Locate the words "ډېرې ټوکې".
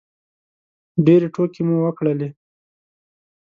1.05-1.61